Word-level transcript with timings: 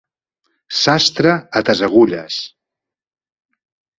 Sastre, 0.77 1.33
a 1.61 1.63
tes 1.69 1.83
agulles. 1.89 2.39